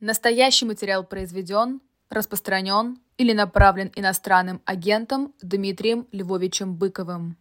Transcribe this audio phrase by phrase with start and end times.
[0.00, 7.36] Настоящий материал произведен, распространен или направлен иностранным агентом Дмитрием Львовичем Быковым.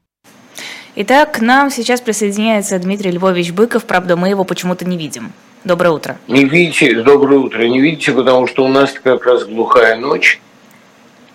[0.96, 5.32] Итак, к нам сейчас присоединяется Дмитрий Львович Быков, правда, мы его почему-то не видим.
[5.64, 6.18] Доброе утро.
[6.28, 10.42] Не видите, доброе утро, не видите, потому что у нас как раз глухая ночь,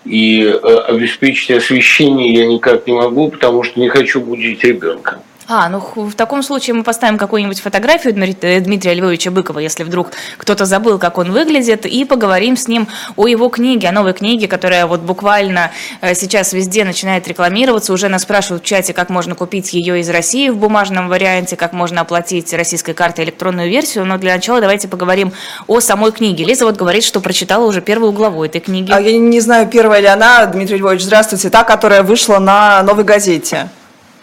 [0.03, 5.23] и э, обеспечить освещение я никак не могу, потому что не хочу будить ребенка.
[5.47, 10.11] А, ну в таком случае мы поставим какую-нибудь фотографию э, Дмитрия Львовича Быкова, если вдруг
[10.37, 14.47] кто-то забыл, как он выглядит, и поговорим с ним о его книге, о новой книге,
[14.47, 15.71] которая вот буквально
[16.01, 17.93] э, сейчас везде начинает рекламироваться.
[17.93, 21.73] Уже нас спрашивают в чате, как можно купить ее из России в бумажном варианте, как
[21.73, 24.05] можно оплатить российской картой электронную версию.
[24.05, 25.31] Но для начала давайте поговорим
[25.67, 26.43] о самой книге.
[26.43, 28.91] Лиза вот говорит, что прочитала уже первую главу этой книги.
[28.91, 33.03] А я не знаю, первая ли она, Дмитрий Львович, здравствуйте, та, которая вышла на «Новой
[33.03, 33.69] газете».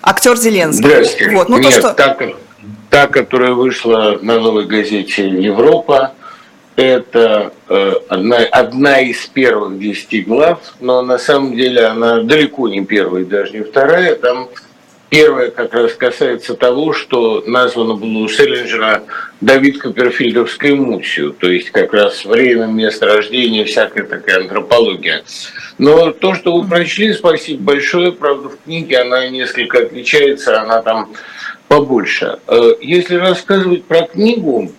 [0.02, 0.84] Актер Зеленский.
[0.84, 1.30] Здрасте.
[1.30, 1.94] Вот, ну, Нет, то, что...
[1.94, 2.16] та,
[2.90, 6.12] та, которая вышла на новой газете «Европа»,
[6.74, 12.84] это э, одна, одна из первых десяти глав, но на самом деле она далеко не
[12.84, 14.14] первая, даже не вторая.
[14.16, 14.48] Там
[15.12, 19.02] первая как раз касается того, что названо было у Селлинджера
[19.42, 25.22] Давид Копперфильдовской мутью, то есть как раз время, место рождения, всякая такая антропология.
[25.76, 28.12] Но то, что вы прочли, спасибо большое.
[28.12, 31.12] Правда, в книге она несколько отличается, она там
[31.68, 32.38] побольше.
[32.48, 34.72] Э, если рассказывать про книгу,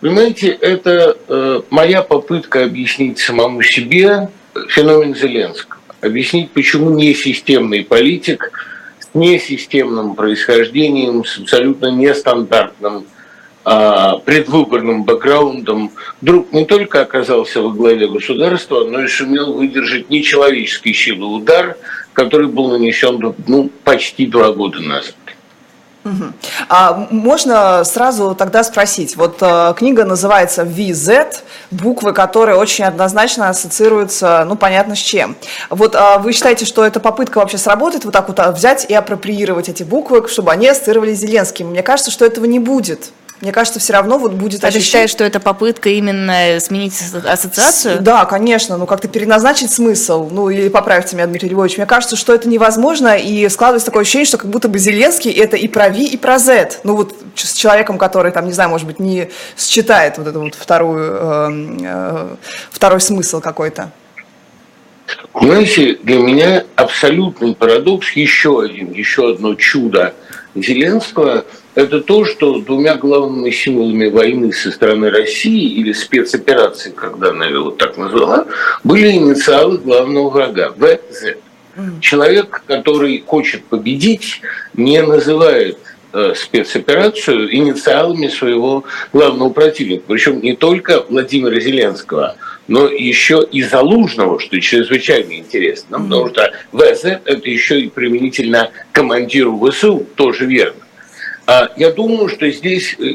[0.00, 4.30] понимаете, это э, моя попытка объяснить самому себе
[4.70, 5.78] феномен Зеленского.
[6.00, 8.77] Объяснить, почему несистемный политик с
[9.18, 13.06] несистемным происхождением, с абсолютно нестандартным
[13.64, 15.90] а, предвыборным бэкграундом
[16.22, 21.76] вдруг не только оказался во главе государства, но и сумел выдержать нечеловеческой силы удар,
[22.14, 25.16] который был нанесен ну, почти два года назад.
[26.68, 31.36] А можно сразу тогда спросить, вот э, книга называется VZ,
[31.70, 35.36] буквы, которые очень однозначно ассоциируются, ну понятно с чем.
[35.70, 38.94] Вот э, вы считаете, что эта попытка вообще сработает, вот так вот а, взять и
[38.94, 41.68] апроприировать эти буквы, чтобы они ассоциировались с Зеленским?
[41.68, 43.10] Мне кажется, что этого не будет
[43.40, 44.64] мне кажется, все равно вот будет...
[44.64, 44.80] А ощущение...
[44.80, 46.94] ты считаешь, что это попытка именно сменить
[47.24, 48.00] ассоциацию?
[48.00, 52.34] Да, конечно, ну как-то переназначить смысл, ну или поправьте меня, Дмитрий Львович, мне кажется, что
[52.34, 56.06] это невозможно, и складывается такое ощущение, что как будто бы Зеленский это и про Ви,
[56.06, 56.80] и про Z.
[56.82, 60.54] Ну вот с человеком, который там, не знаю, может быть, не считает вот эту вот
[60.54, 62.36] вторую, э, э,
[62.70, 63.92] второй смысл какой-то.
[65.40, 70.14] Знаете, для меня абсолютный парадокс, еще один, еще одно чудо
[70.62, 77.46] Зеленского– это то, что двумя главными символами войны со стороны России или спецоперации, когда она
[77.46, 78.46] его так назвала,
[78.84, 81.36] были инициалы главного врага– ВЗ.
[82.00, 84.40] Человек, который хочет победить,
[84.74, 85.78] не называет
[86.12, 90.02] э, спецоперацию инициалами своего главного противника.
[90.08, 92.36] Причем не только Владимира Зеленского,
[92.68, 95.98] но еще и Залужного, что чрезвычайно интересно.
[95.98, 100.82] Потому что ВЗ– это еще и применительно командиру ВСУ, тоже верно.
[101.46, 103.14] А я думаю, что здесь э,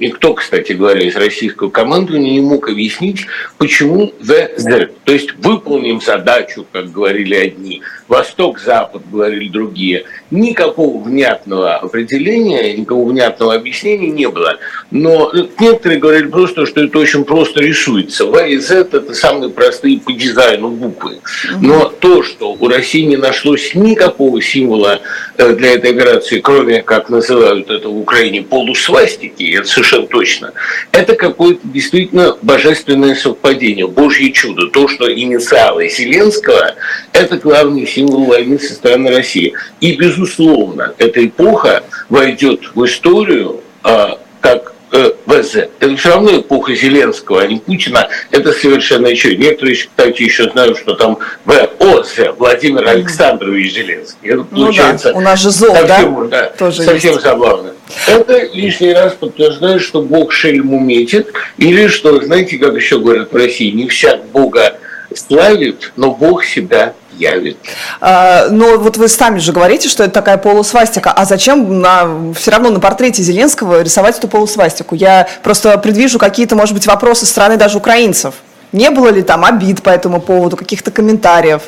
[0.00, 3.26] никто, кстати говоря, из российского командования не мог объяснить,
[3.56, 4.88] почему ВЗ.
[5.04, 10.06] То есть выполним задачу, как говорили одни, Восток-Запад, говорили другие.
[10.30, 14.58] Никакого внятного определения, никакого внятного объяснения не было.
[14.90, 18.26] Но некоторые говорили просто, что это очень просто рисуется.
[18.26, 21.20] В и Z– это самые простые по дизайну буквы.
[21.60, 25.00] Но то, что у России не нашлось никакого символа
[25.36, 30.52] э, для этой операции, кроме, как называют это в Украине, полусвастики, это совершенно точно,
[30.92, 34.68] это какое-то действительно божественное совпадение, божье чудо.
[34.68, 36.74] То, что инициалы Зеленского–
[37.12, 39.54] это главный символ войны со стороны России.
[39.80, 45.56] И, безусловно, эта эпоха войдет в историю а, как э, ВЗ.
[45.78, 48.08] Это все равно эпоха Зеленского, а не Путина.
[48.30, 49.36] Это совершенно еще.
[49.36, 54.30] Некоторые, кстати, еще знают, что там ВОЗ, Владимир Александрович Зеленский.
[54.30, 56.42] Это получается ну да, у нас же зол, совсем, да?
[56.42, 57.22] да Тоже совсем есть.
[57.22, 57.72] забавно.
[58.06, 63.36] Это лишний раз подтверждает, что Бог шельму метит, или что, знаете, как еще говорят в
[63.36, 64.78] России, не всяк Бога
[65.14, 67.58] славит, но Бог себя явит.
[68.00, 71.12] А, но вот вы сами же говорите, что это такая полусвастика.
[71.12, 74.94] А зачем на, все равно на портрете Зеленского рисовать эту полусвастику?
[74.94, 78.36] Я просто предвижу какие-то, может быть, вопросы со стороны даже украинцев.
[78.72, 81.62] Не было ли там обид по этому поводу, каких-то комментариев?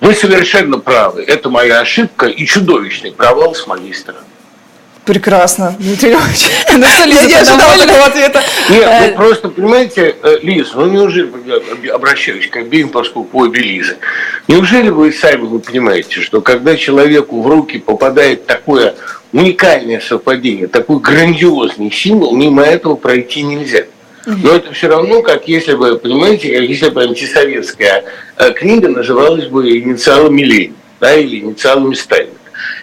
[0.00, 1.24] Вы совершенно правы.
[1.26, 4.27] Это моя ошибка и чудовищный провал с моей стороны.
[5.08, 6.50] Прекрасно, Дмитрий Львович.
[6.76, 8.42] Ну что, Лиза, я ожидала такого ответа.
[8.68, 13.96] Нет, ну просто, понимаете, э, Лиза, ну неужели, обращаюсь к обеим, поскольку обе Лизы,
[14.48, 18.96] неужели вы сами вы понимаете, что когда человеку в руки попадает такое
[19.32, 23.84] уникальное совпадение, такой грандиозный символ, мимо этого пройти нельзя.
[24.26, 28.04] Но это все равно, как если бы, понимаете, как если бы антисоветская
[28.36, 32.32] э, книга называлась бы инициалами Ленина да, или инициалами Сталина.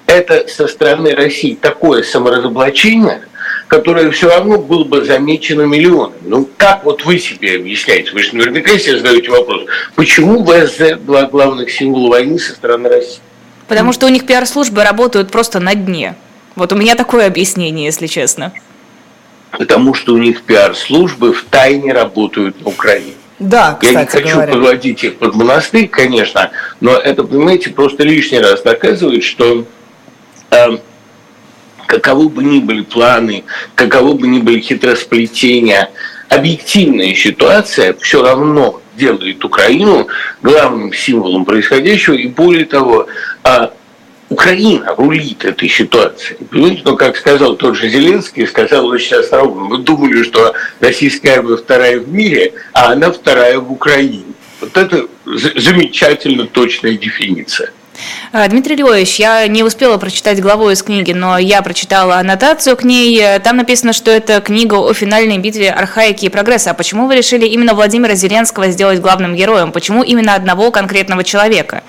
[0.08, 3.22] Это со стороны России такое саморазоблачение,
[3.68, 6.16] которое все равно было бы замечено миллионами.
[6.22, 8.12] Ну, как вот вы себе объясняете?
[8.12, 9.64] Вы же наверняка себе задаете вопрос,
[9.96, 13.20] почему ВСЗ два главных символа войны со стороны России?
[13.68, 16.16] Потому что у них пиар-службы работают просто на дне.
[16.56, 18.54] Вот у меня такое объяснение, если честно.
[19.52, 23.14] Потому что у них пиар-службы в тайне работают на Украине.
[23.40, 24.54] Да, кстати Я не хочу говоря.
[24.54, 29.66] подводить их под монастырь, конечно, но это, понимаете, просто лишний раз доказывает, что
[31.88, 33.44] каковы бы ни были планы,
[33.76, 35.92] каковы бы ни были хитросплетения,
[36.30, 40.08] объективная ситуация все равно делает Украину
[40.42, 43.08] главным символом происходящего, и более того,
[43.44, 43.74] а,
[44.30, 46.38] Украина рулит этой ситуацией.
[46.50, 51.58] Понимаете, но как сказал тот же Зеленский, сказал очень остроумно, мы думали, что российская армия
[51.58, 54.24] вторая в мире, а она вторая в Украине.
[54.62, 57.72] Вот это замечательно точная дефиниция.
[58.32, 62.84] А, Дмитрий Львович, я не успела прочитать главу из книги, но я прочитала аннотацию к
[62.84, 63.40] ней.
[63.44, 66.72] Там написано, что это книга о финальной битве архаики и прогресса.
[66.72, 69.72] А почему вы решили именно Владимира Зеленского сделать главным героем?
[69.72, 71.84] Почему именно одного конкретного человека?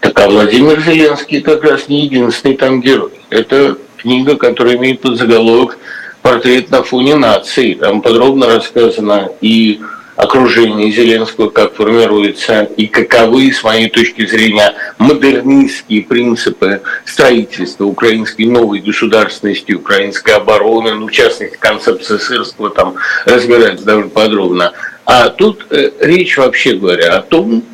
[0.00, 3.12] Так а Владимир Зеленский как раз не единственный там герой.
[3.28, 5.78] Это книга, которая имеет под заголовок
[6.22, 7.74] «Портрет на фоне нации».
[7.74, 9.80] Там подробно рассказано и
[10.20, 18.80] окружение Зеленского, как формируется, и каковы, с моей точки зрения, модернистские принципы строительства украинской новой
[18.80, 24.72] государственности, украинской обороны, ну, в частности, концепция сырского там разбирается довольно подробно.
[25.06, 27.64] А тут э, речь, вообще говоря, о том,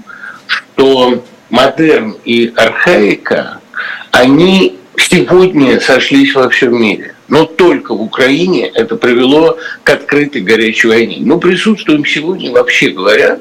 [0.47, 3.61] что модерн и архаика,
[4.13, 7.16] они сегодня сошлись во всем мире.
[7.29, 11.19] Но только в Украине это привело к открытой горячей войне.
[11.21, 13.39] Мы присутствуем сегодня, вообще говоря,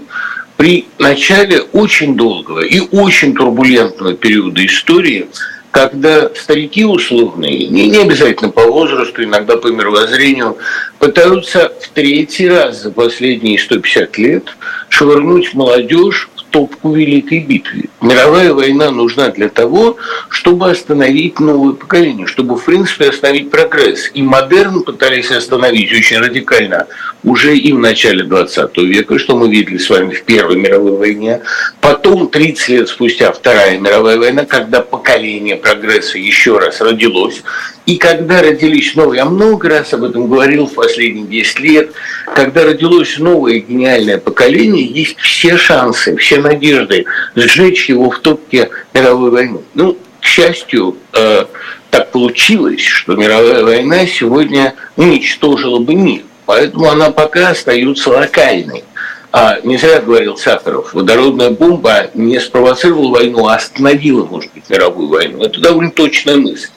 [0.57, 5.27] при начале очень долгого и очень турбулентного периода истории,
[5.71, 10.57] когда старики условные, не, не обязательно по возрасту, иногда по мировоззрению,
[10.99, 14.43] пытаются в третий раз за последние 150 лет
[14.87, 17.89] швырнуть молодежь топку Великой битвы.
[17.99, 19.97] Мировая война нужна для того,
[20.29, 24.09] чтобы остановить новое поколение, чтобы, в принципе, остановить прогресс.
[24.13, 26.87] И модерн пытались остановить очень радикально
[27.25, 31.41] уже и в начале 20 века, что мы видели с вами в Первой мировой войне.
[31.81, 37.43] Потом, 30 лет спустя, Вторая мировая война, когда поколение прогресса еще раз родилось.
[37.85, 41.91] И когда родились новые, я много раз об этом говорил в последние 10 лет,
[42.33, 47.05] когда родилось новое гениальное поколение, есть все шансы, все надежды
[47.35, 49.59] сжечь его в топке мировой войны.
[49.75, 51.45] Ну, к счастью, э,
[51.91, 56.23] так получилось, что мировая война сегодня уничтожила бы мир.
[56.47, 58.83] Поэтому она пока остается локальной.
[59.31, 65.09] А не зря говорил Сахаров, водородная бомба не спровоцировала войну, а остановила, может быть, мировую
[65.09, 65.43] войну.
[65.43, 66.69] Это довольно точная мысль.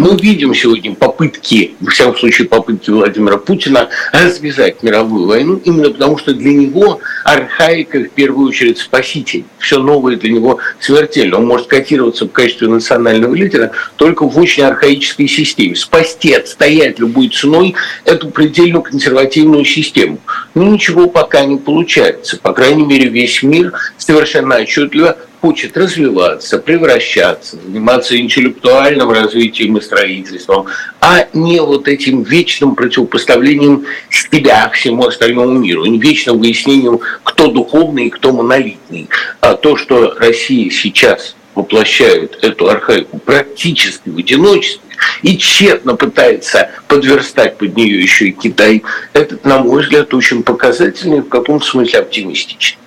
[0.00, 6.16] Мы видим сегодня попытки, в всяком случае попытки Владимира Путина развязать мировую войну, именно потому
[6.16, 9.44] что для него архаика в первую очередь спаситель.
[9.58, 11.36] Все новое для него смертельно.
[11.36, 15.76] Он может котироваться в качестве национального лидера только в очень архаической системе.
[15.76, 17.74] Спасти, отстоять любой ценой
[18.06, 20.18] эту предельно консервативную систему.
[20.54, 22.38] Но ничего пока не получается.
[22.38, 30.66] По крайней мере, весь мир совершенно отчетливо хочет развиваться, превращаться, заниматься интеллектуальным развитием и строительством,
[31.00, 38.10] а не вот этим вечным противопоставлением себя всему остальному миру, вечным выяснением, кто духовный и
[38.10, 39.08] кто монолитный.
[39.40, 44.80] А то, что Россия сейчас воплощает эту архаику практически в одиночестве
[45.22, 48.82] и тщетно пытается подверстать под нее еще и Китай,
[49.14, 52.78] это, на мой взгляд, очень показательный и в каком-то смысле оптимистичный.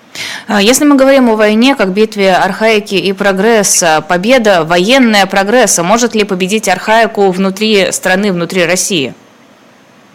[0.48, 6.16] А, если мы говорим о войне как битве архаики и прогресса, победа военная прогресса, может
[6.16, 9.14] ли победить архаику внутри страны, внутри России?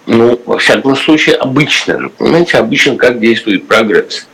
[0.07, 4.27] Ну, во всяком случае, обычно же, понимаете, обычно как действует прогресс.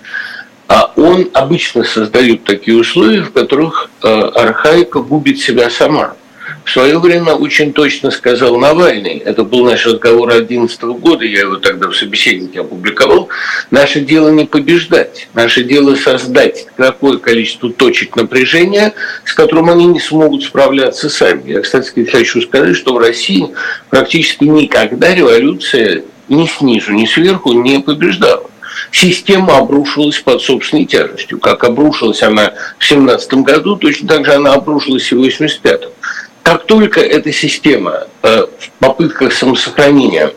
[0.68, 6.14] А он обычно создает такие условия, в которых э, архаика губит себя сама.
[6.64, 11.56] В свое время очень точно сказал Навальный, это был наш разговор 2011 года, я его
[11.56, 13.28] тогда в собеседнике опубликовал,
[13.70, 20.00] наше дело не побеждать, наше дело создать такое количество точек напряжения, с которым они не
[20.00, 21.52] смогут справляться сами.
[21.52, 23.50] Я, кстати, хочу сказать, что в России
[23.90, 28.50] практически никогда революция ни снизу, ни сверху не побеждала
[28.90, 31.38] система обрушилась под собственной тяжестью.
[31.38, 35.88] Как обрушилась она в 17 году, точно так же она обрушилась и в 85
[36.44, 40.34] как только эта система э, в попытках самосохранения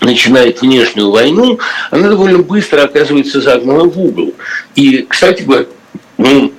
[0.00, 1.60] начинает внешнюю войну,
[1.92, 4.34] она довольно быстро оказывается загнана в угол.
[4.74, 5.66] И, кстати говоря,
[6.18, 6.52] ну,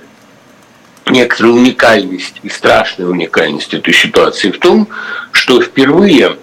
[1.10, 4.88] некоторая уникальность и страшная уникальность этой ситуации в том,
[5.30, 6.38] что впервые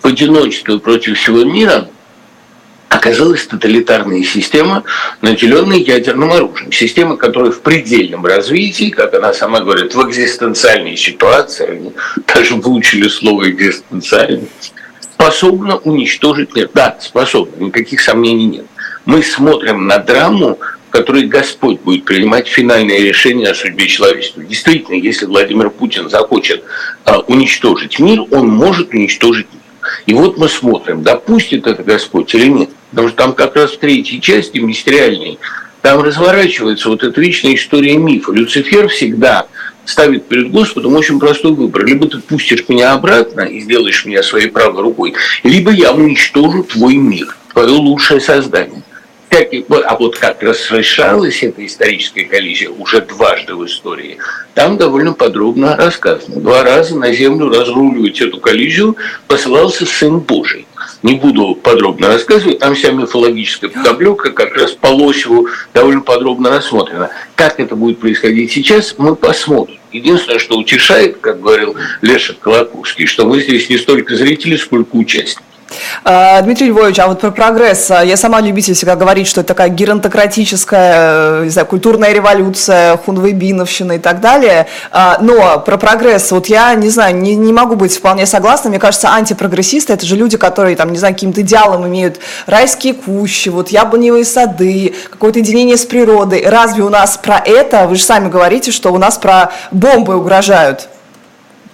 [0.00, 1.90] в одиночестве против всего мира
[2.88, 4.84] оказалась тоталитарная система,
[5.20, 6.72] наделенная ядерным оружием.
[6.72, 11.92] Система, которая в предельном развитии, как она сама говорит, в экзистенциальной ситуации, они
[12.26, 16.70] даже выучили слово экзистенциальность, способна уничтожить мир.
[16.72, 18.66] Да, способна, никаких сомнений нет.
[19.04, 24.42] Мы смотрим на драму, в которой Господь будет принимать финальное решение о судьбе человечества.
[24.42, 26.64] Действительно, если Владимир Путин захочет
[27.04, 29.57] а, уничтожить мир, он может уничтожить мир.
[30.06, 32.70] И вот мы смотрим, допустит это Господь или нет.
[32.90, 35.38] Потому что там как раз в третьей части, мистериальной,
[35.82, 38.32] там разворачивается вот эта вечная история мифа.
[38.32, 39.46] Люцифер всегда
[39.84, 41.84] ставит перед Господом очень простой выбор.
[41.84, 46.96] Либо ты пустишь меня обратно и сделаешь меня своей правой рукой, либо я уничтожу твой
[46.96, 48.82] мир, твое лучшее создание.
[49.30, 54.18] А вот как разрешалась эта историческая коллизия уже дважды в истории,
[54.54, 56.40] там довольно подробно рассказано.
[56.40, 60.66] Два раза на землю разруливать эту коллизию посылался Сын Божий.
[61.02, 67.10] Не буду подробно рассказывать, там вся мифологическая подоблека как раз по Лосеву довольно подробно рассмотрена.
[67.36, 69.78] Как это будет происходить сейчас, мы посмотрим.
[69.92, 75.42] Единственное, что утешает, как говорил Лешек Колоковский, что мы здесь не столько зрители, сколько участники.
[76.04, 77.90] А, Дмитрий Львович, а вот про прогресс.
[77.90, 83.98] Я сама любитель всегда говорить, что это такая геронтократическая, не знаю, культурная революция, хунвейбиновщина и
[83.98, 84.66] так далее.
[85.20, 88.70] Но про прогресс, вот я, не знаю, не, не могу быть вполне согласна.
[88.70, 93.48] Мне кажется, антипрогрессисты– это же люди, которые, там, не знаю, каким-то идеалом имеют райские кущи,
[93.48, 96.44] вот яблоневые сады, какое-то единение с природой.
[96.46, 97.86] Разве у нас про это?
[97.86, 100.88] Вы же сами говорите, что у нас про бомбы угрожают.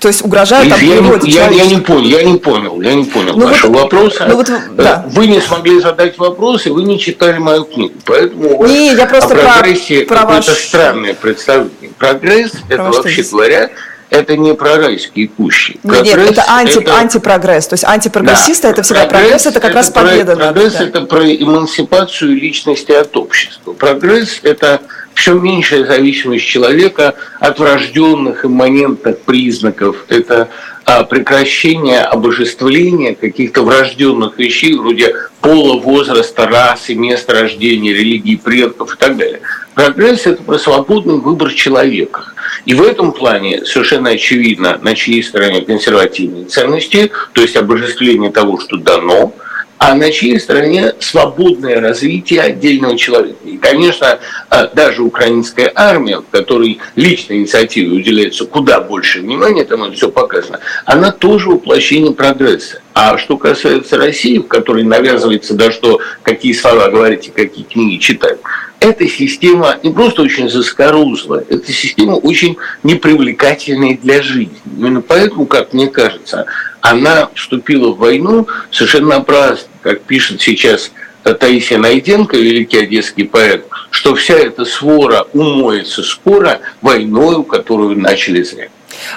[0.05, 3.05] То есть угрожают там я, не, я, я не понял, я не понял, я не
[3.05, 4.27] понял ну, вашего вот, вопроса.
[4.29, 5.03] Ну, вот, да.
[5.09, 7.95] Вы не смогли задать вопрос, и вы не читали мою книгу.
[8.05, 10.59] Поэтому не, я просто о прогрессе про, какое-то ваш...
[10.59, 11.91] странное представление.
[11.97, 13.31] Прогресс, про это вообще здесь?
[13.31, 13.71] говоря,
[14.11, 15.81] это не про райские кущи.
[15.83, 17.67] Прогресс нет, это, анти, это антипрогресс.
[17.69, 18.69] То есть антипрогрессисты да.
[18.73, 20.37] это всегда прогресс, прогресс это как это раз про, победа.
[20.37, 20.85] Прогресс да.
[20.85, 23.73] это про эмансипацию личности от общества.
[23.73, 24.83] Прогресс это
[25.15, 30.05] все меньшая зависимость человека от врожденных имманентных признаков.
[30.09, 30.49] Это
[30.85, 38.99] а, прекращение обожествления каких-то врожденных вещей, вроде пола, возраста, расы, места рождения, религии предков и
[38.99, 39.41] так далее.
[39.75, 42.25] Прогресс– это про свободный выбор человека.
[42.65, 48.59] И в этом плане совершенно очевидно, на чьей стороне консервативные ценности, то есть обожествление того,
[48.61, 49.33] что дано–
[49.87, 53.37] а на чьей стороне свободное развитие отдельного человека.
[53.45, 59.83] И, конечно, а, даже украинская армия, в которой личной инициативе уделяется куда больше внимания, там
[59.83, 62.81] это все показано, она тоже воплощение прогресса.
[62.95, 68.39] А что касается России, в которой навязывается, да что, какие слова говорите, какие книги читать,
[68.81, 74.57] эта система не просто очень заскорузлая, эта система очень непривлекательная для жизни.
[74.79, 76.47] Именно поэтому, как мне кажется,
[76.85, 84.15] она вступила в войну совершенно напрасно, как пишет сейчас Таисия Найденко, великий одесский поэт, что
[84.15, 88.69] вся эта свора умоется скоро войною, которую начали зря.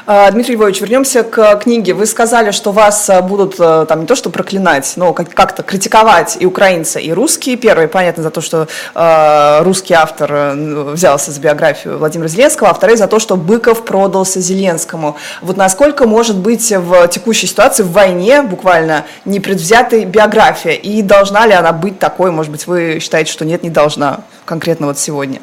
[0.06, 1.94] А, Дмитрий Львович, вернемся к книге.
[1.94, 6.38] Вы сказали, что вас э, будут э, там не то что проклинать, но как-то критиковать
[6.40, 7.58] и украинцы, и русские.
[7.58, 12.74] Первый, понятно, за то, что э, русский автор э, взялся за биографию Владимира Зеленского, а
[12.74, 15.18] второй за то, что Быков продался Зеленскому.
[15.42, 20.74] Вот насколько может быть в текущей ситуации, в войне буквально непредвзятой биография?
[20.74, 22.32] И должна ли она быть такой?
[22.32, 25.40] Может быть, вы считаете, что нет, не должна конкретно вот сегодня?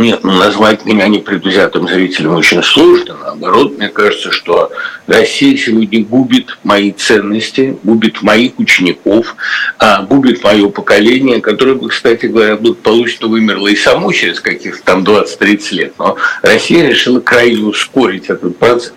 [0.00, 3.18] Нет, ну назвать меня непредвзятым зрителем очень сложно.
[3.22, 4.72] Наоборот, мне кажется, что
[5.06, 9.36] Россия сегодня губит мои ценности, губит моих учеников,
[9.78, 15.04] а, губит мое поколение, которое бы, кстати говоря, благополучно вымерло и само через каких-то там
[15.04, 15.92] 20-30 лет.
[15.98, 18.94] Но Россия решила крайне ускорить этот процесс.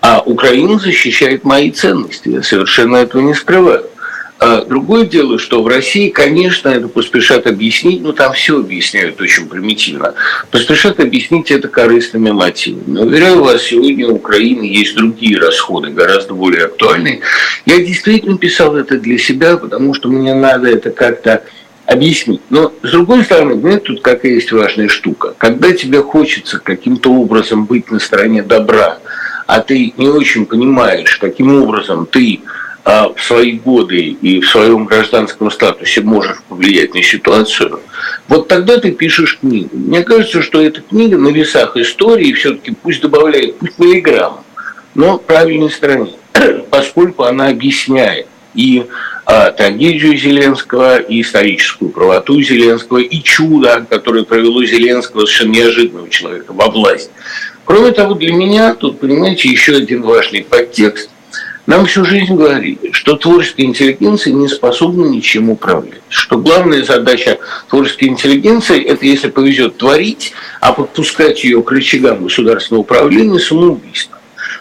[0.00, 2.28] А Украина защищает мои ценности.
[2.28, 3.90] Я совершенно этого не скрываю.
[4.38, 9.48] А другое дело, что в России, конечно, это поспешат объяснить, но там все объясняют очень
[9.48, 10.14] примитивно.
[10.50, 12.98] Поспешат объяснить это корыстными мотивами.
[12.98, 17.20] Уверяю вас, сегодня у Украины есть другие расходы, гораздо более актуальные.
[17.64, 21.42] Я действительно писал это для себя, потому что мне надо это как-то
[21.86, 22.42] объяснить.
[22.50, 25.34] Но, с другой стороны, мне тут какая есть важная штука.
[25.38, 28.98] Когда тебе хочется каким-то образом быть на стороне добра,
[29.46, 32.40] а ты не очень понимаешь, каким образом ты
[32.86, 37.80] в свои годы и в своем гражданском статусе можешь повлиять на ситуацию,
[38.28, 39.70] вот тогда ты пишешь книгу.
[39.72, 44.44] Мне кажется, что эта книга на весах истории все-таки пусть добавляет, пусть миллиграмм,
[44.94, 46.12] но правильной стороне,
[46.70, 48.86] поскольку она объясняет и
[49.26, 56.52] а, трагедию Зеленского, и историческую правоту Зеленского, и чудо, которое провело Зеленского, совершенно неожиданного человека,
[56.52, 57.10] во власть.
[57.64, 61.10] Кроме того, для меня тут, понимаете, еще один важный подтекст.
[61.66, 66.00] Нам всю жизнь говорили, что творческая интеллигенция не способна ничем управлять.
[66.08, 72.82] Что главная задача творческой интеллигенции– это, если повезет, творить, а подпускать ее к рычагам государственного
[72.82, 74.16] управления– самоубийство.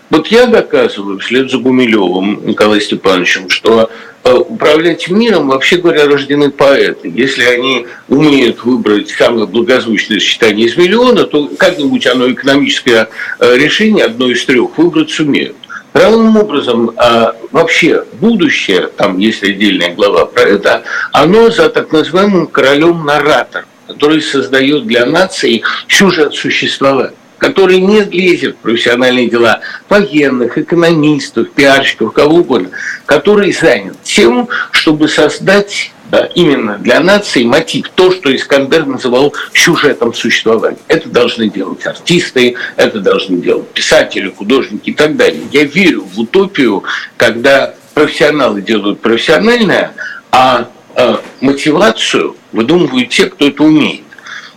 [0.10, 3.90] Вот я доказываю вслед за Гумилевым Николаем Степановичем, что
[4.24, 7.12] э, управлять миром, вообще говоря, рождены поэты.
[7.14, 13.10] Если они умеют выбрать самое благозвучное сочетание из миллиона, то как-нибудь оно экономическое
[13.40, 15.56] э, решение, одно из трех, выбрать сумеют.
[15.96, 20.84] Равным образом, а, вообще будущее, там есть отдельная глава про это,
[21.14, 27.14] оно за так называемым королем-наратор, который создает для нации сюжет существования
[27.46, 32.72] который не лезет в профессиональные дела военных, экономистов, пиарщиков, кого угодно,
[33.06, 40.16] который занят тем, чтобы создать да, именно для нации мотив, то, что Искандер называл сюжетом
[40.16, 40.80] существования.
[40.88, 45.44] Это должны делать артисты, это должны делать писатели, художники и так далее.
[45.52, 46.84] Я верю в утопию,
[47.16, 49.94] когда профессионалы делают профессиональное,
[50.32, 54.02] а э, мотивацию выдумывают те, кто это умеет.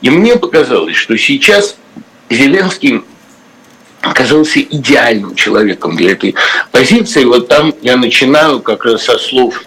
[0.01, 1.77] И мне показалось, что сейчас
[2.31, 3.03] Зеленский
[4.03, 6.35] оказался идеальным человеком для этой
[6.71, 7.25] позиции.
[7.25, 9.65] Вот там я начинаю как раз со слов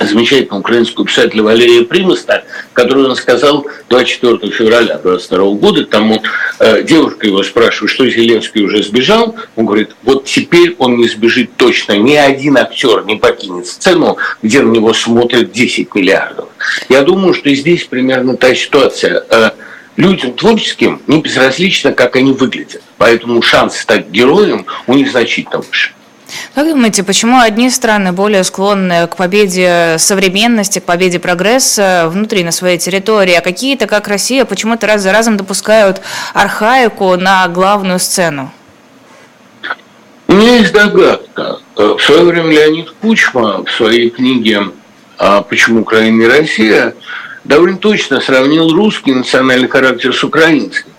[0.00, 6.20] замечательного украинского писателя Валерия Примоста, который он сказал 24 февраля 22 года, там
[6.58, 11.56] э, девушка его спрашивает, что Зеленский уже сбежал, он говорит, вот теперь он не сбежит
[11.56, 16.48] точно, ни один актер не покинет сцену, где на него смотрят 10 миллиардов.
[16.88, 19.24] Я думаю, что здесь примерно та ситуация.
[19.30, 19.50] Э,
[19.96, 22.82] людям творческим не безразлично, как они выглядят.
[22.98, 25.92] Поэтому шанс стать героем у них значительно выше.
[26.54, 32.50] Как думаете, почему одни страны более склонны к победе современности, к победе прогресса внутри на
[32.50, 36.00] своей территории, а какие-то, как Россия, почему-то раз за разом допускают
[36.32, 38.52] архаику на главную сцену?
[40.26, 41.58] У меня есть догадка.
[41.76, 44.70] В свое время Леонид Кучма в своей книге
[45.18, 46.94] «А «Почему Украина не Россия»
[47.44, 50.90] довольно точно сравнил русский национальный характер с украинским.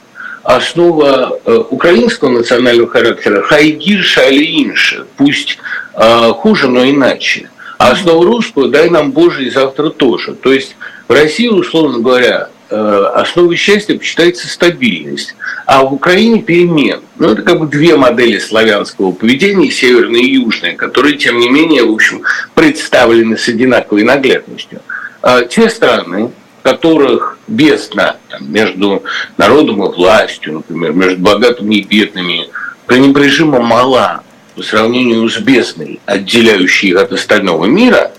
[0.43, 5.57] Основа э, украинского национального характера– хайгир шалинша, пусть
[5.95, 7.49] э, хуже, но иначе.
[7.79, 10.35] А основа русского– дай нам Боже и завтра тоже.
[10.35, 10.75] То есть
[11.07, 17.01] в России, условно говоря, э, основой счастья почитается стабильность, а в Украине перемен.
[17.17, 21.83] Ну, это как бы две модели славянского поведения, северная и южная, которые, тем не менее,
[21.83, 22.21] в общем,
[22.53, 24.81] представлены с одинаковой наглядностью.
[25.25, 27.39] А те страны, которых
[28.29, 29.01] там, между
[29.37, 32.47] народом и властью, например, между богатыми и бедными,
[32.85, 34.21] пренебрежимо мала
[34.55, 38.11] по сравнению с бездной, отделяющей их от остального мира,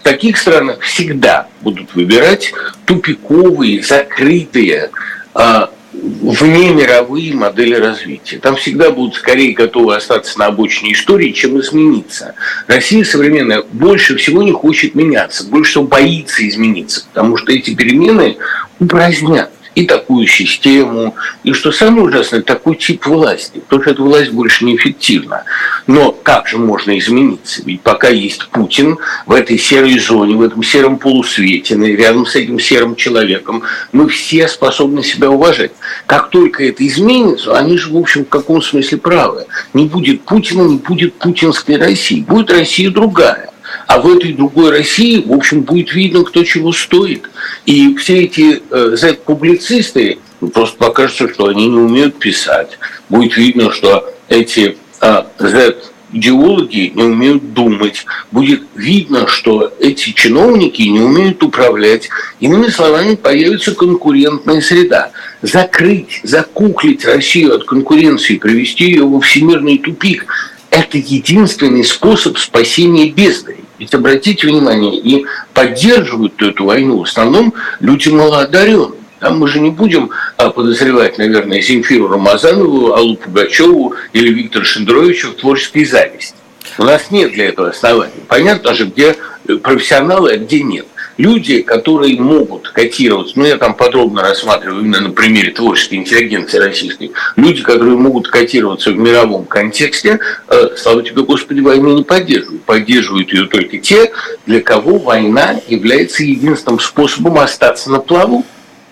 [0.00, 2.54] в таких странах всегда будут выбирать
[2.86, 4.90] тупиковые, закрытые,
[5.34, 5.68] а,
[6.04, 8.38] вне мировые модели развития.
[8.38, 12.34] Там всегда будут скорее готовы остаться на обочине истории, чем измениться.
[12.66, 18.36] Россия современная больше всего не хочет меняться, больше всего боится измениться, потому что эти перемены
[18.78, 24.30] упразднят и такую систему, и что самое ужасное, такой тип власти, потому что эта власть
[24.30, 25.44] больше неэффективна.
[25.86, 27.62] Но как же можно измениться?
[27.64, 32.58] Ведь пока есть Путин в этой серой зоне, в этом сером полусвете, рядом с этим
[32.58, 35.72] серым человеком, мы все способны себя уважать.
[36.06, 39.46] Как только это изменится, они же, в общем, в каком смысле правы.
[39.72, 42.20] Не будет Путина, не будет путинской России.
[42.20, 43.53] Будет Россия другая.
[43.86, 47.30] А в этой другой России, в общем, будет видно, кто чего стоит.
[47.66, 52.78] И все эти э, Z-публицисты ну, просто покажется, что они не умеют писать.
[53.08, 55.76] Будет видно, что эти э, Z
[56.12, 62.08] идеологи не умеют думать, будет видно, что эти чиновники не умеют управлять.
[62.38, 65.10] Иными словами, появится конкурентная среда.
[65.42, 70.26] Закрыть, закуклить Россию от конкуренции, привести ее во всемирный тупик–
[70.74, 73.63] это единственный способ спасения бездари.
[73.78, 79.00] Ведь обратите внимание, и поддерживают эту войну в основном люди малоодаренные.
[79.20, 85.28] Там мы же не будем а, подозревать, наверное, Земфиру Рамазанову, Аллу Пугачеву или Виктора Шендеровича
[85.28, 86.34] в творческой зависти.
[86.76, 88.12] У нас нет для этого оснований.
[88.28, 89.16] Понятно же, где
[89.62, 95.10] профессионалы, а где нет люди, которые могут котироваться, ну я там подробно рассматриваю именно на
[95.10, 101.60] примере творческой интеллигенции российской, люди, которые могут котироваться в мировом контексте, э, слава тебе, Господи,
[101.60, 102.64] войну не поддерживают.
[102.64, 104.12] Поддерживают ее только те,
[104.46, 108.44] для кого война является единственным способом остаться на плаву.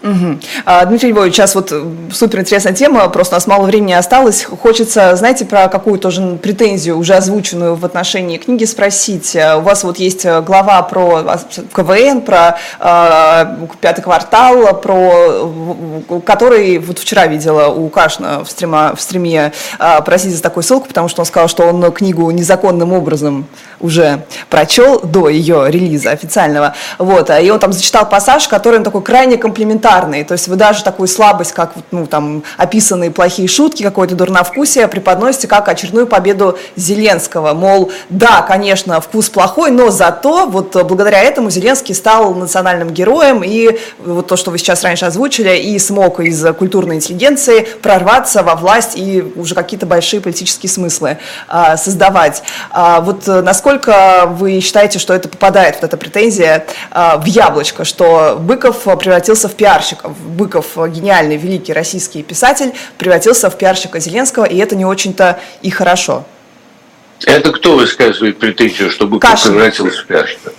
[0.02, 0.38] Угу.
[0.86, 1.80] Дмитрий Львович, сейчас вот э,
[2.12, 4.44] супер интересная тема, просто у нас мало времени осталось.
[4.44, 9.36] Хочется, знаете, про какую тоже претензию, уже озвученную в отношении книги, спросить.
[9.36, 11.40] Э, у вас вот есть э, глава про а,
[11.72, 15.52] КВН, про э, пятый квартал, про
[16.26, 20.88] который вот вчера видела у Кашна в, стрима, в стриме, э, простите за такую ссылку,
[20.88, 23.46] потому что он сказал, что он книгу незаконным образом
[23.78, 26.74] уже прочел до ее релиза официального.
[26.98, 30.24] Вот, и он там зачитал пассаж, который он такой крайне комплиментарный элементарные.
[30.24, 35.48] То есть вы даже такую слабость, как ну, там, описанные плохие шутки, какое-то дурновкусие преподносите
[35.48, 37.54] как очередную победу Зеленского.
[37.54, 43.78] Мол, да, конечно, вкус плохой, но зато вот благодаря этому Зеленский стал национальным героем, и
[44.04, 48.92] вот то, что вы сейчас раньше озвучили, и смог из культурной интеллигенции прорваться во власть
[48.96, 52.42] и уже какие-то большие политические смыслы а, создавать.
[52.70, 58.36] А, вот насколько вы считаете, что это попадает, вот эта претензия, а, в яблочко, что
[58.38, 60.16] Быков превратился в пиар пиарщиков.
[60.16, 66.24] Быков, гениальный, великий российский писатель, превратился в пиарщика Зеленского, и это не очень-то и хорошо.
[67.24, 69.52] Это кто высказывает претензию, что Быков Кашин.
[69.52, 70.52] превратился в пиарщика?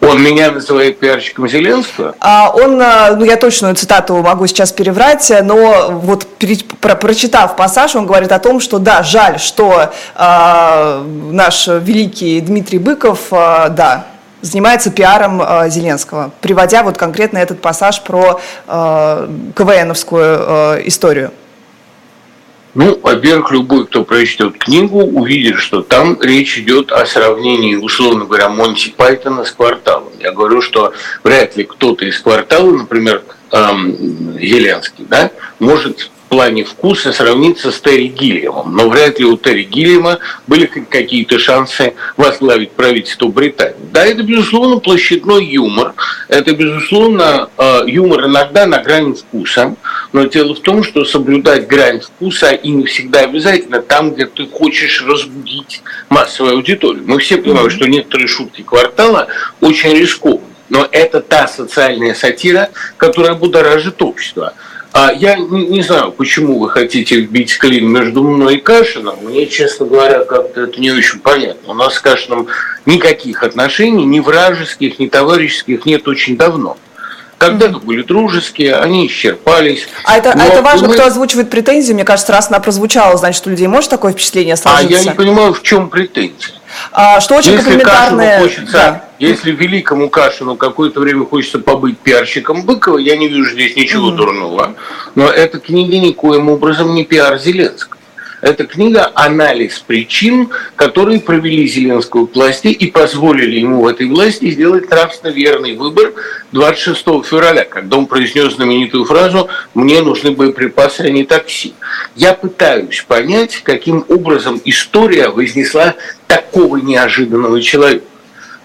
[0.00, 2.14] Он меня называет пиарщиком Зеленского?
[2.20, 7.56] А, он, а, ну я точную цитату могу сейчас переврать, но вот перед, про, прочитав
[7.56, 13.70] пассаж, он говорит о том, что да, жаль, что а, наш великий Дмитрий Быков, а,
[13.70, 14.11] да,
[14.42, 21.32] занимается пиаром э, Зеленского, приводя вот конкретно этот пассаж про э, КВНовскую э, историю.
[22.74, 28.48] Ну, во-первых, любой, кто прочтет книгу, увидит, что там речь идет о сравнении, условно говоря,
[28.48, 30.08] Монти Пайтона с кварталом.
[30.18, 37.12] Я говорю, что вряд ли кто-то из квартала, например, эм, Зеленский, да, может плане вкуса
[37.12, 38.74] сравниться с Терри Гиллиамом.
[38.74, 43.76] Но вряд ли у Терри Гиллиама были какие-то шансы возглавить правительство Британии.
[43.92, 45.92] Да, это, безусловно, площадной юмор.
[46.28, 49.76] Это, безусловно, э, юмор иногда на грани вкуса.
[50.14, 54.46] Но дело в том, что соблюдать грань вкуса и не всегда обязательно там, где ты
[54.46, 57.04] хочешь разбудить массовую аудиторию.
[57.06, 59.28] Мы все понимаем, что некоторые шутки квартала
[59.60, 60.46] очень рискованны.
[60.70, 64.54] Но это та социальная сатира, которая будоражит общество.
[64.92, 69.16] А я не, не знаю, почему вы хотите вбить клин между мной и Кашином.
[69.22, 71.72] Мне, честно говоря, как-то это не очень понятно.
[71.72, 72.48] У нас с Кашином
[72.84, 76.76] никаких отношений, ни вражеских, ни товарищеских нет очень давно.
[77.38, 79.88] Когда-то были дружеские, они исчерпались.
[80.04, 80.94] А это, а это важно, мы...
[80.94, 81.92] кто озвучивает претензии.
[81.92, 84.94] Мне кажется, раз она прозвучала, значит, у людей может такое впечатление сложиться?
[84.94, 86.54] А я не понимаю, в чем претензия.
[86.92, 88.40] А, что очень Если комплиментарное...
[88.40, 89.04] хочется да.
[89.18, 94.16] Если великому Кашину какое-то время хочется побыть пиарщиком Быкова, я не вижу здесь ничего mm-hmm.
[94.16, 94.74] дурного.
[95.14, 98.01] Но эта книга никоим образом не пиар Зеленского.
[98.42, 104.50] Эта книга– анализ причин, которые провели Зеленского к власти и позволили ему в этой власти
[104.50, 106.12] сделать нравственно верный выбор
[106.50, 111.74] 26 февраля, когда он произнес знаменитую фразу «Мне нужны боеприпасы, а не такси».
[112.16, 115.94] Я пытаюсь понять, каким образом история вознесла
[116.26, 118.06] такого неожиданного человека.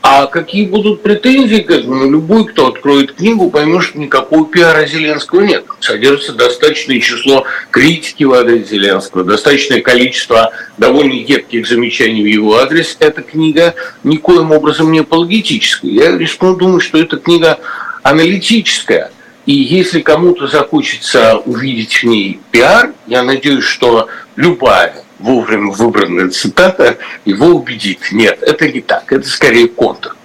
[0.09, 1.95] А какие будут претензии к этому?
[1.95, 5.65] Ну, любой, кто откроет книгу, поймет, что никакого пиара Зеленского нет.
[5.81, 12.95] Содержится достаточное число критики в адрес Зеленского, достаточное количество довольно едких замечаний в его адрес.
[13.01, 15.91] Эта книга никоим образом не апологетическая.
[15.91, 17.59] Я рискну думать, что эта книга
[18.01, 19.11] аналитическая.
[19.45, 26.97] И если кому-то захочется увидеть в ней пиар, я надеюсь, что любая вовремя выбранная цитата
[27.25, 27.99] его убедит.
[28.11, 30.15] Нет, это не так, это скорее контр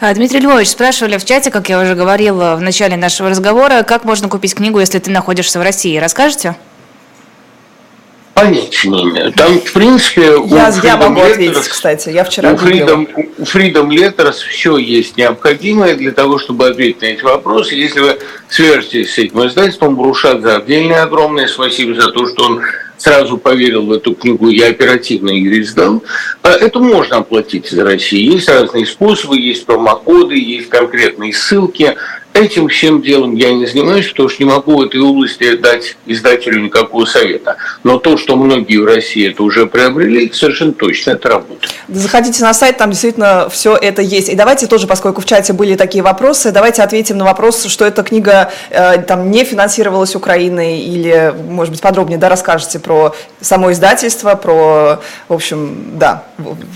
[0.00, 4.04] а, Дмитрий Львович, спрашивали в чате, как я уже говорила в начале нашего разговора, как
[4.04, 5.98] можно купить книгу, если ты находишься в России.
[5.98, 6.56] Расскажете?
[8.34, 9.32] Понятия не имею.
[9.32, 13.08] Там, в принципе, я, у Freedom я могу Letters, ответить, кстати, я вчера у Freedom,
[13.38, 17.74] у Freedom Letters все есть необходимое для того, чтобы ответить на эти вопросы.
[17.74, 22.62] Если вы свяжетесь с этим издательством, Брушат за отдельное огромное спасибо за то, что он
[23.00, 26.02] сразу поверил в эту книгу, я оперативно ее издал.
[26.42, 28.34] А это можно оплатить из России.
[28.34, 31.96] Есть разные способы, есть промокоды, есть конкретные ссылки.
[32.32, 36.60] Этим всем делом я не занимаюсь, потому что не могу в этой области дать издателю
[36.60, 37.56] никакого совета.
[37.82, 41.74] Но то, что многие в России это уже приобрели, совершенно точно это работает.
[41.88, 44.28] Заходите на сайт, там действительно все это есть.
[44.28, 48.04] И давайте тоже, поскольку в чате были такие вопросы, давайте ответим на вопрос, что эта
[48.04, 54.36] книга э, там не финансировалась Украиной или, может быть, подробнее да, расскажете про само издательство,
[54.36, 56.24] про, в общем, да,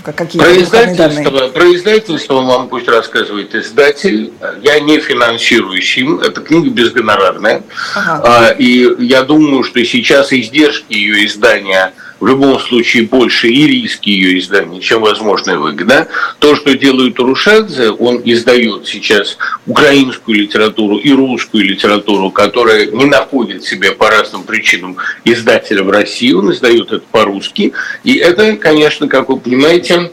[0.03, 1.49] какие про издательство, данные.
[1.49, 4.33] Про издательство вам пусть рассказывает издатель.
[4.61, 6.19] Я не финансирую финансируюсь им.
[6.19, 7.63] Это книга безгонорарная.
[7.95, 8.21] Ага.
[8.23, 14.09] А, И я думаю, что сейчас издержки ее издания в любом случае больше и риски
[14.09, 16.07] ее издания, чем возможная выгода.
[16.39, 23.63] То, что делает Рушадзе, он издает сейчас украинскую литературу и русскую литературу, которая не находит
[23.63, 27.73] себе по разным причинам издателя в России, он издает это по-русски.
[28.05, 30.11] И это, конечно, как вы понимаете,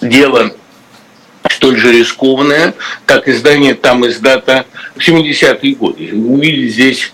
[0.00, 0.52] дело
[1.62, 2.74] столь же рискованное,
[3.06, 6.10] как издание там издата в 70-е годы.
[6.12, 7.12] Увидеть здесь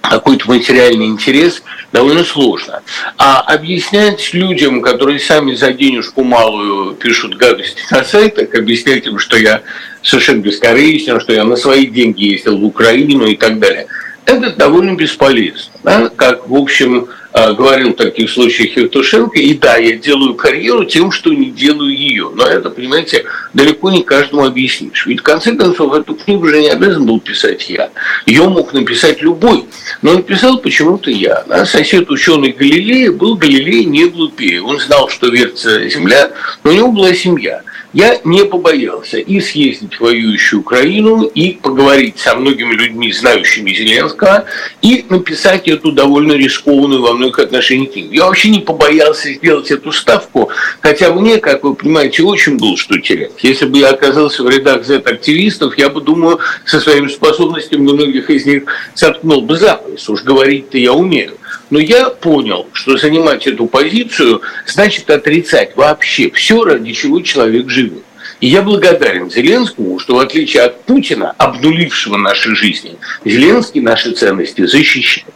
[0.00, 2.82] какой-то материальный интерес довольно сложно.
[3.18, 9.36] А объяснять людям, которые сами за денежку малую пишут гадости на сайтах, объяснять им, что
[9.36, 9.62] я
[10.02, 13.88] совершенно бескорыстен, что я на свои деньги ездил в Украину и так далее,
[14.26, 15.72] это довольно бесполезно.
[15.82, 16.10] Да?
[16.14, 21.10] Как, в общем, а, говорил в таких случаях Евтушенко, и да, я делаю карьеру тем,
[21.10, 22.30] что не делаю ее.
[22.34, 25.06] Но это, понимаете, далеко не каждому объяснишь.
[25.06, 27.90] Ведь в конце концов эту книгу же не обязан был писать я.
[28.26, 29.64] Ее мог написать любой.
[30.02, 31.44] Но написал почему-то я.
[31.46, 31.64] Да?
[31.64, 34.62] Сосед ученый Галилея был Галилей не глупее.
[34.62, 36.30] Он знал, что вертится земля,
[36.64, 37.62] но у него была семья.
[37.96, 44.44] Я не побоялся и съездить в воюющую Украину, и поговорить со многими людьми, знающими Зеленского,
[44.82, 48.12] и написать эту довольно рискованную во многих отношениях книгу.
[48.12, 50.50] Я вообще не побоялся сделать эту ставку,
[50.82, 53.42] хотя мне, как вы понимаете, очень было что терять.
[53.42, 58.44] Если бы я оказался в рядах Z-активистов, я бы, думаю, со своими способностями многих из
[58.44, 60.06] них соткнул бы за пояс.
[60.06, 61.32] Уж говорить-то я умею.
[61.70, 68.04] Но я понял, что занимать эту позицию значит отрицать вообще все, ради чего человек живет.
[68.40, 74.66] И я благодарен Зеленскому, что в отличие от Путина, обнулившего наши жизни, Зеленский наши ценности
[74.66, 75.26] защищает.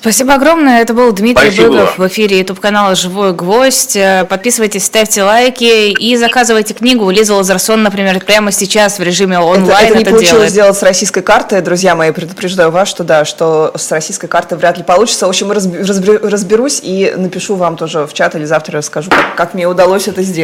[0.00, 0.80] Спасибо огромное.
[0.80, 2.08] Это был Дмитрий Спасибо Быков вам.
[2.08, 3.96] в эфире YouTube канала Живой Гвоздь.
[3.96, 7.10] Э, Подписывайтесь, ставьте лайки и заказывайте книгу.
[7.10, 10.50] Лиза Лазарсон, например, прямо сейчас в режиме Это, онлайн это не это, получилось делает.
[10.52, 14.78] сделать с российской картой, друзья мои, предупреждаю вас, что да, что с российской картой вряд
[14.78, 15.26] ли получится.
[15.26, 19.34] В общем, разбе- разбе- разберусь и напишу вам тоже в чат или завтра расскажу, как,
[19.34, 20.36] как мне удалось это сделать.